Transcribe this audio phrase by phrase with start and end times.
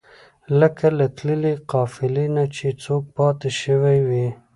[0.59, 4.27] لکه له تللې قافلې نه چې څوک پاتې شوی وي.